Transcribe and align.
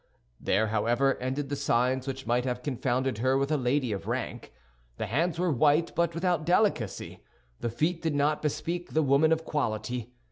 There, 0.39 0.69
however, 0.69 1.15
ended 1.17 1.49
the 1.49 1.55
signs 1.55 2.07
which 2.07 2.25
might 2.25 2.43
have 2.43 2.63
confounded 2.63 3.19
her 3.19 3.37
with 3.37 3.51
a 3.51 3.55
lady 3.55 3.91
of 3.91 4.07
rank. 4.07 4.51
The 4.97 5.05
hands 5.05 5.37
were 5.37 5.51
white, 5.51 5.93
but 5.93 6.15
without 6.15 6.43
delicacy; 6.43 7.23
the 7.59 7.69
feet 7.69 8.01
did 8.01 8.15
not 8.15 8.41
bespeak 8.41 8.93
the 8.95 9.03
woman 9.03 9.31
of 9.31 9.45
quality. 9.45 10.11